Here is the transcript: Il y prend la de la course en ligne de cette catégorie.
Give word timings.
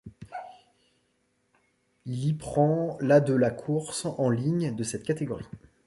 Il 2.07 2.25
y 2.25 2.33
prend 2.33 2.97
la 3.01 3.19
de 3.19 3.35
la 3.35 3.51
course 3.51 4.05
en 4.07 4.31
ligne 4.31 4.75
de 4.75 4.81
cette 4.83 5.03
catégorie. 5.03 5.45